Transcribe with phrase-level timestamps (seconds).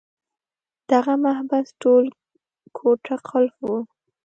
[0.91, 2.03] دغه محبس ټول
[2.77, 3.77] کوټه قلف وو.